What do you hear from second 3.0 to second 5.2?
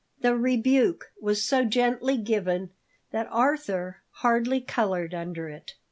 that Arthur hardly coloured